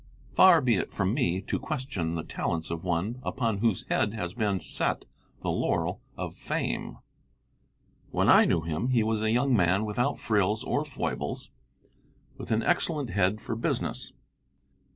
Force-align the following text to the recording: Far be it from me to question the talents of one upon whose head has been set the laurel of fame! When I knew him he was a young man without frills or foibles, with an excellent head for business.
Far 0.33 0.61
be 0.61 0.77
it 0.77 0.89
from 0.89 1.13
me 1.13 1.41
to 1.43 1.59
question 1.59 2.15
the 2.15 2.23
talents 2.23 2.71
of 2.71 2.83
one 2.83 3.19
upon 3.21 3.59
whose 3.59 3.85
head 3.87 4.15
has 4.15 4.33
been 4.33 4.59
set 4.59 5.05
the 5.41 5.51
laurel 5.51 6.01
of 6.17 6.33
fame! 6.35 6.97
When 8.09 8.27
I 8.27 8.45
knew 8.45 8.61
him 8.61 8.87
he 8.89 9.03
was 9.03 9.21
a 9.21 9.29
young 9.29 9.55
man 9.55 9.85
without 9.85 10.17
frills 10.17 10.63
or 10.63 10.83
foibles, 10.83 11.51
with 12.35 12.49
an 12.49 12.63
excellent 12.63 13.11
head 13.11 13.41
for 13.41 13.55
business. 13.55 14.11